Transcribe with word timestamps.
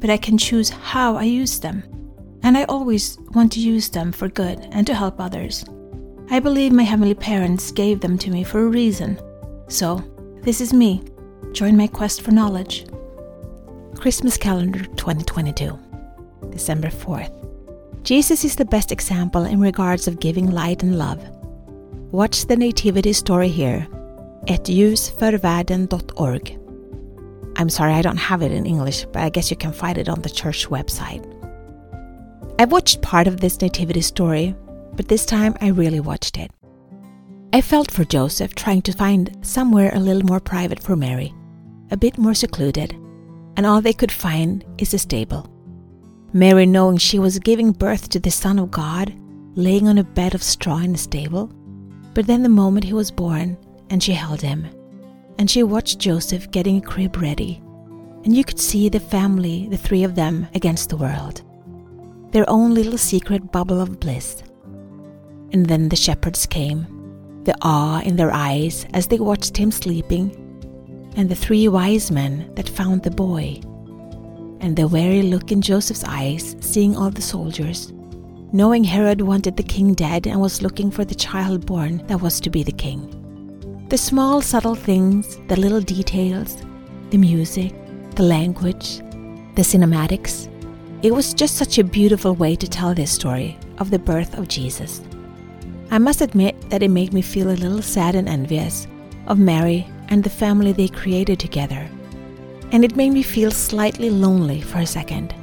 but 0.00 0.10
I 0.10 0.16
can 0.16 0.38
choose 0.38 0.70
how 0.70 1.16
I 1.16 1.24
use 1.24 1.60
them. 1.60 1.82
And 2.42 2.56
I 2.56 2.64
always 2.64 3.18
want 3.34 3.52
to 3.52 3.60
use 3.60 3.88
them 3.88 4.12
for 4.12 4.28
good 4.28 4.60
and 4.70 4.86
to 4.86 4.94
help 4.94 5.20
others. 5.20 5.64
I 6.30 6.40
believe 6.40 6.72
my 6.72 6.82
heavenly 6.82 7.14
parents 7.14 7.70
gave 7.72 8.00
them 8.00 8.18
to 8.18 8.30
me 8.30 8.44
for 8.44 8.60
a 8.60 8.68
reason. 8.68 9.18
So, 9.68 10.02
this 10.42 10.60
is 10.60 10.72
me. 10.72 11.02
Join 11.52 11.76
my 11.76 11.86
quest 11.86 12.22
for 12.22 12.30
knowledge. 12.30 12.86
Christmas 13.96 14.36
calendar 14.36 14.84
2022, 14.96 15.78
December 16.50 16.88
4th. 16.88 17.34
Jesus 18.04 18.44
is 18.44 18.56
the 18.56 18.64
best 18.64 18.92
example 18.92 19.44
in 19.44 19.60
regards 19.60 20.06
of 20.06 20.20
giving 20.20 20.50
light 20.50 20.82
and 20.82 20.98
love. 20.98 21.22
Watch 22.12 22.46
the 22.46 22.56
nativity 22.56 23.12
story 23.12 23.48
here 23.48 23.86
at 24.48 24.64
ljusförvärlden.org. 24.64 26.57
I'm 27.58 27.68
sorry 27.68 27.92
I 27.92 28.02
don't 28.02 28.16
have 28.16 28.42
it 28.42 28.52
in 28.52 28.66
English, 28.66 29.04
but 29.06 29.22
I 29.22 29.30
guess 29.30 29.50
you 29.50 29.56
can 29.56 29.72
find 29.72 29.98
it 29.98 30.08
on 30.08 30.22
the 30.22 30.30
church 30.30 30.68
website. 30.68 31.24
I've 32.60 32.70
watched 32.70 33.02
part 33.02 33.26
of 33.26 33.40
this 33.40 33.60
nativity 33.60 34.00
story, 34.00 34.54
but 34.94 35.08
this 35.08 35.26
time 35.26 35.56
I 35.60 35.68
really 35.68 35.98
watched 35.98 36.38
it. 36.38 36.52
I 37.52 37.60
felt 37.60 37.90
for 37.90 38.04
Joseph 38.04 38.54
trying 38.54 38.82
to 38.82 38.92
find 38.92 39.36
somewhere 39.42 39.90
a 39.92 39.98
little 39.98 40.24
more 40.24 40.38
private 40.38 40.80
for 40.80 40.94
Mary, 40.94 41.34
a 41.90 41.96
bit 41.96 42.16
more 42.16 42.34
secluded, 42.34 42.92
and 43.56 43.66
all 43.66 43.80
they 43.80 43.92
could 43.92 44.12
find 44.12 44.64
is 44.78 44.94
a 44.94 44.98
stable. 44.98 45.52
Mary, 46.32 46.64
knowing 46.64 46.96
she 46.96 47.18
was 47.18 47.40
giving 47.40 47.72
birth 47.72 48.08
to 48.10 48.20
the 48.20 48.30
Son 48.30 48.60
of 48.60 48.70
God, 48.70 49.12
laying 49.56 49.88
on 49.88 49.98
a 49.98 50.04
bed 50.04 50.34
of 50.34 50.44
straw 50.44 50.78
in 50.78 50.92
the 50.92 50.98
stable, 50.98 51.50
but 52.14 52.26
then 52.28 52.44
the 52.44 52.48
moment 52.48 52.84
he 52.84 52.92
was 52.92 53.10
born, 53.10 53.56
and 53.90 54.00
she 54.00 54.12
held 54.12 54.40
him, 54.42 54.66
and 55.38 55.50
she 55.50 55.62
watched 55.62 56.00
Joseph 56.00 56.50
getting 56.50 56.78
a 56.78 56.80
crib 56.80 57.16
ready, 57.16 57.62
and 58.24 58.36
you 58.36 58.44
could 58.44 58.58
see 58.58 58.88
the 58.88 59.00
family, 59.00 59.68
the 59.70 59.76
three 59.76 60.02
of 60.02 60.16
them, 60.16 60.48
against 60.54 60.90
the 60.90 60.96
world. 60.96 61.42
Their 62.32 62.48
own 62.50 62.74
little 62.74 62.98
secret 62.98 63.52
bubble 63.52 63.80
of 63.80 64.00
bliss. 64.00 64.42
And 65.52 65.64
then 65.64 65.88
the 65.88 65.96
shepherds 65.96 66.44
came, 66.44 66.86
the 67.44 67.56
awe 67.62 68.00
in 68.02 68.16
their 68.16 68.32
eyes 68.32 68.86
as 68.92 69.06
they 69.06 69.18
watched 69.18 69.56
him 69.56 69.70
sleeping, 69.70 70.34
and 71.16 71.28
the 71.28 71.36
three 71.36 71.68
wise 71.68 72.10
men 72.10 72.52
that 72.54 72.68
found 72.68 73.02
the 73.02 73.10
boy, 73.10 73.60
and 74.60 74.76
the 74.76 74.88
weary 74.88 75.22
look 75.22 75.52
in 75.52 75.62
Joseph's 75.62 76.04
eyes, 76.04 76.56
seeing 76.60 76.96
all 76.96 77.10
the 77.10 77.22
soldiers, 77.22 77.92
knowing 78.52 78.82
Herod 78.82 79.20
wanted 79.20 79.56
the 79.56 79.62
king 79.62 79.94
dead 79.94 80.26
and 80.26 80.40
was 80.40 80.62
looking 80.62 80.90
for 80.90 81.04
the 81.04 81.14
child 81.14 81.64
born 81.64 82.04
that 82.08 82.20
was 82.20 82.40
to 82.40 82.50
be 82.50 82.62
the 82.62 82.72
king. 82.72 83.14
The 83.88 83.96
small, 83.96 84.42
subtle 84.42 84.74
things, 84.74 85.38
the 85.48 85.58
little 85.58 85.80
details, 85.80 86.58
the 87.08 87.16
music, 87.16 87.72
the 88.16 88.22
language, 88.22 88.98
the 89.54 89.62
cinematics. 89.62 90.46
It 91.02 91.14
was 91.14 91.32
just 91.32 91.56
such 91.56 91.78
a 91.78 91.84
beautiful 91.84 92.34
way 92.34 92.54
to 92.56 92.68
tell 92.68 92.92
this 92.92 93.10
story 93.10 93.58
of 93.78 93.90
the 93.90 93.98
birth 93.98 94.36
of 94.36 94.46
Jesus. 94.46 95.00
I 95.90 95.96
must 95.96 96.20
admit 96.20 96.68
that 96.68 96.82
it 96.82 96.90
made 96.90 97.14
me 97.14 97.22
feel 97.22 97.48
a 97.48 97.56
little 97.56 97.80
sad 97.80 98.14
and 98.14 98.28
envious 98.28 98.86
of 99.26 99.38
Mary 99.38 99.86
and 100.08 100.22
the 100.22 100.28
family 100.28 100.72
they 100.72 100.88
created 100.88 101.40
together. 101.40 101.88
And 102.72 102.84
it 102.84 102.94
made 102.94 103.14
me 103.14 103.22
feel 103.22 103.50
slightly 103.50 104.10
lonely 104.10 104.60
for 104.60 104.80
a 104.80 104.86
second, 104.86 105.34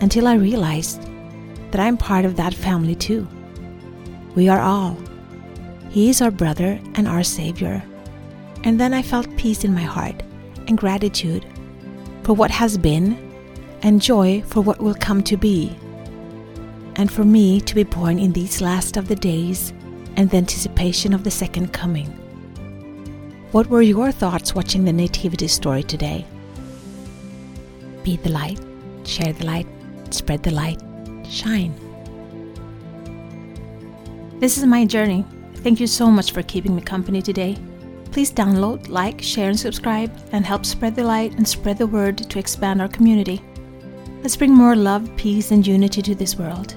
until 0.00 0.28
I 0.28 0.34
realized 0.34 1.02
that 1.72 1.80
I'm 1.80 1.96
part 1.96 2.26
of 2.26 2.36
that 2.36 2.54
family 2.54 2.94
too. 2.94 3.26
We 4.36 4.48
are 4.48 4.60
all. 4.60 4.96
He 5.92 6.08
is 6.08 6.22
our 6.22 6.30
brother 6.30 6.80
and 6.94 7.06
our 7.06 7.22
Savior. 7.22 7.82
And 8.64 8.80
then 8.80 8.94
I 8.94 9.02
felt 9.02 9.36
peace 9.36 9.62
in 9.62 9.74
my 9.74 9.82
heart 9.82 10.22
and 10.66 10.78
gratitude 10.78 11.44
for 12.22 12.32
what 12.32 12.50
has 12.50 12.78
been 12.78 13.30
and 13.82 14.00
joy 14.00 14.42
for 14.46 14.62
what 14.62 14.80
will 14.80 14.94
come 14.94 15.22
to 15.24 15.36
be. 15.36 15.76
And 16.96 17.12
for 17.12 17.24
me 17.24 17.60
to 17.60 17.74
be 17.74 17.82
born 17.84 18.18
in 18.18 18.32
these 18.32 18.62
last 18.62 18.96
of 18.96 19.06
the 19.06 19.16
days 19.16 19.74
and 20.16 20.30
the 20.30 20.38
anticipation 20.38 21.12
of 21.12 21.24
the 21.24 21.30
second 21.30 21.74
coming. 21.74 22.06
What 23.52 23.66
were 23.66 23.82
your 23.82 24.12
thoughts 24.12 24.54
watching 24.54 24.86
the 24.86 24.94
Nativity 24.94 25.48
story 25.48 25.82
today? 25.82 26.24
Be 28.02 28.16
the 28.16 28.30
light, 28.30 28.60
share 29.04 29.34
the 29.34 29.44
light, 29.44 29.66
spread 30.08 30.42
the 30.42 30.52
light, 30.52 30.80
shine. 31.28 31.74
This 34.40 34.56
is 34.56 34.64
my 34.64 34.86
journey. 34.86 35.26
Thank 35.62 35.78
you 35.78 35.86
so 35.86 36.10
much 36.10 36.32
for 36.32 36.42
keeping 36.42 36.74
me 36.74 36.82
company 36.82 37.22
today. 37.22 37.56
Please 38.10 38.32
download, 38.32 38.88
like, 38.88 39.22
share, 39.22 39.48
and 39.48 39.58
subscribe, 39.58 40.10
and 40.32 40.44
help 40.44 40.66
spread 40.66 40.96
the 40.96 41.04
light 41.04 41.34
and 41.34 41.46
spread 41.46 41.78
the 41.78 41.86
word 41.86 42.18
to 42.18 42.38
expand 42.40 42.82
our 42.82 42.88
community. 42.88 43.40
Let's 44.22 44.36
bring 44.36 44.52
more 44.52 44.74
love, 44.74 45.08
peace, 45.16 45.52
and 45.52 45.64
unity 45.64 46.02
to 46.02 46.16
this 46.16 46.36
world. 46.36 46.74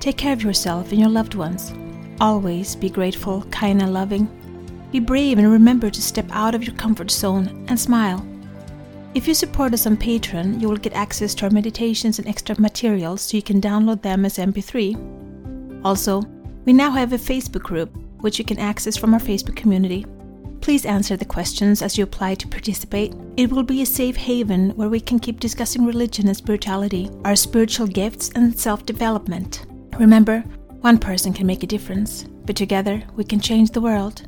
Take 0.00 0.16
care 0.16 0.32
of 0.32 0.42
yourself 0.42 0.90
and 0.90 0.98
your 0.98 1.10
loved 1.10 1.34
ones. 1.34 1.74
Always 2.18 2.74
be 2.74 2.88
grateful, 2.88 3.42
kind, 3.50 3.82
and 3.82 3.92
loving. 3.92 4.26
Be 4.90 5.00
brave 5.00 5.36
and 5.36 5.52
remember 5.52 5.90
to 5.90 6.00
step 6.00 6.26
out 6.30 6.54
of 6.54 6.64
your 6.64 6.76
comfort 6.76 7.10
zone 7.10 7.66
and 7.68 7.78
smile. 7.78 8.26
If 9.14 9.28
you 9.28 9.34
support 9.34 9.74
us 9.74 9.86
on 9.86 9.98
Patreon, 9.98 10.62
you 10.62 10.68
will 10.70 10.78
get 10.78 10.94
access 10.94 11.34
to 11.34 11.44
our 11.44 11.50
meditations 11.50 12.18
and 12.18 12.26
extra 12.26 12.58
materials 12.58 13.20
so 13.20 13.36
you 13.36 13.42
can 13.42 13.60
download 13.60 14.00
them 14.00 14.24
as 14.24 14.38
MP3. 14.38 15.84
Also, 15.84 16.22
we 16.64 16.72
now 16.72 16.90
have 16.90 17.12
a 17.12 17.18
Facebook 17.18 17.62
group 17.62 17.94
which 18.24 18.38
you 18.38 18.44
can 18.44 18.58
access 18.58 18.96
from 18.96 19.12
our 19.12 19.20
Facebook 19.20 19.54
community. 19.54 20.06
Please 20.62 20.86
answer 20.86 21.14
the 21.14 21.26
questions 21.26 21.82
as 21.82 21.98
you 21.98 22.04
apply 22.04 22.34
to 22.36 22.48
participate. 22.48 23.14
It 23.36 23.52
will 23.52 23.62
be 23.62 23.82
a 23.82 23.86
safe 23.86 24.16
haven 24.16 24.70
where 24.70 24.88
we 24.88 24.98
can 24.98 25.18
keep 25.18 25.38
discussing 25.38 25.84
religion 25.84 26.26
and 26.26 26.36
spirituality, 26.36 27.10
our 27.26 27.36
spiritual 27.36 27.86
gifts, 27.86 28.30
and 28.34 28.58
self 28.58 28.86
development. 28.86 29.66
Remember, 29.98 30.40
one 30.80 30.96
person 30.98 31.34
can 31.34 31.46
make 31.46 31.62
a 31.62 31.66
difference, 31.66 32.24
but 32.46 32.56
together 32.56 33.02
we 33.14 33.24
can 33.24 33.40
change 33.40 33.72
the 33.72 33.82
world. 33.82 34.26